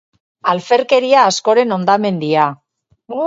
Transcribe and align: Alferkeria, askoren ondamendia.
Alferkeria, 0.53 1.25
askoren 1.33 1.75
ondamendia. 1.77 2.47